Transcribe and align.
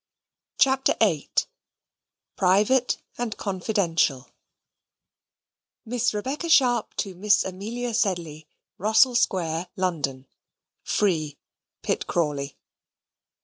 CHAPTER 0.57 0.95
VIII 0.99 1.29
Private 2.35 2.97
and 3.19 3.37
Confidential 3.37 4.31
Miss 5.85 6.11
Rebecca 6.11 6.49
Sharp 6.49 6.95
to 6.95 7.13
Miss 7.13 7.45
Amelia 7.45 7.93
Sedley, 7.93 8.47
Russell 8.79 9.13
Square, 9.13 9.67
London. 9.77 10.25
(Free. 10.81 11.37
Pitt 11.83 12.07
Crawley.) 12.07 12.57